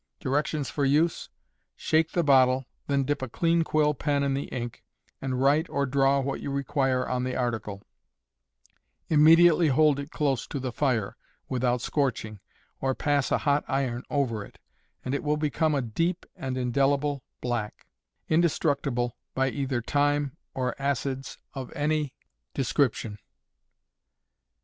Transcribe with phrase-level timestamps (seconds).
[0.19, 1.29] Directions for use:
[1.75, 4.83] Shake the bottle, then dip a clean quill pen in the ink,
[5.21, 7.83] and write or draw what you require on the article;
[9.09, 11.17] immediately hold it close to the fire
[11.49, 12.39] (without scorching),
[12.79, 14.57] or pass a hot iron over it,
[15.05, 17.85] and it will become a deep and indelible black,
[18.27, 22.15] indestructible by either time or acids of any
[22.55, 23.19] description.